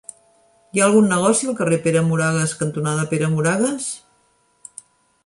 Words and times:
Hi 0.77 0.81
ha 0.81 0.85
algun 0.85 1.09
negoci 1.11 1.49
al 1.51 1.57
carrer 1.59 1.77
Pere 1.83 2.01
Moragues 2.07 2.55
cantonada 2.63 3.05
Pere 3.13 3.29
Moragues? 3.35 3.87